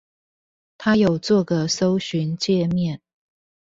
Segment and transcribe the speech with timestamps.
[0.79, 3.01] 他有做個搜尋介面